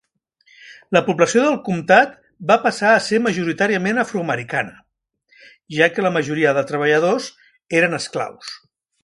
[0.95, 2.15] La població del comtat
[2.51, 4.75] va passar a ser majoritàriament afroamericana,
[5.77, 7.31] ja que la majoria de treballadors
[7.83, 8.53] eren esclaus.